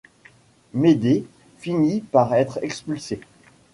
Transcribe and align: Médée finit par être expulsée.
Médée 0.73 1.27
finit 1.59 2.01
par 2.01 2.33
être 2.33 2.57
expulsée. 2.63 3.21